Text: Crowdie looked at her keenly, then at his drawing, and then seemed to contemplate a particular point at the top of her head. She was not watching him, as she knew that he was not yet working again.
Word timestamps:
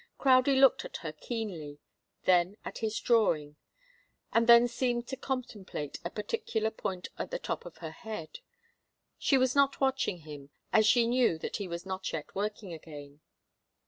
Crowdie 0.17 0.59
looked 0.59 0.83
at 0.83 0.97
her 1.05 1.11
keenly, 1.11 1.77
then 2.23 2.57
at 2.65 2.79
his 2.79 2.99
drawing, 2.99 3.55
and 4.33 4.47
then 4.47 4.67
seemed 4.67 5.05
to 5.07 5.15
contemplate 5.15 5.99
a 6.03 6.09
particular 6.09 6.71
point 6.71 7.09
at 7.19 7.29
the 7.29 7.37
top 7.37 7.67
of 7.67 7.77
her 7.77 7.91
head. 7.91 8.39
She 9.19 9.37
was 9.37 9.53
not 9.55 9.79
watching 9.79 10.21
him, 10.21 10.49
as 10.73 10.87
she 10.87 11.05
knew 11.05 11.37
that 11.37 11.57
he 11.57 11.67
was 11.67 11.85
not 11.85 12.11
yet 12.11 12.33
working 12.33 12.73
again. 12.73 13.21